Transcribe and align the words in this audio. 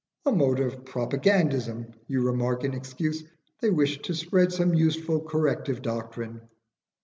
"A 0.25 0.31
mode 0.31 0.59
of 0.61 0.83
propagandism," 0.83 1.93
you 2.07 2.23
remark 2.25 2.63
in 2.63 2.73
excuse; 2.73 3.23
"they 3.59 3.69
wished 3.69 4.05
to 4.05 4.15
spread 4.15 4.51
some 4.51 4.73
useful 4.73 5.19
corrective 5.19 5.83
doctrine." 5.83 6.41